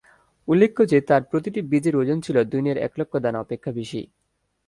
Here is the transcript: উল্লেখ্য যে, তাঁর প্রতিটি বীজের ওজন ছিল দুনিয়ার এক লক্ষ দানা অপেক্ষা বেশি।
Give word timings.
উল্লেখ্য 0.47 0.81
যে, 0.85 0.97
তাঁর 1.01 1.23
প্রতিটি 1.23 1.59
বীজের 1.61 1.95
ওজন 1.95 2.17
ছিল 2.21 2.37
দুনিয়ার 2.43 2.77
এক 2.77 2.93
লক্ষ 2.99 3.13
দানা 3.17 3.39
অপেক্ষা 3.39 3.71
বেশি। 3.71 4.01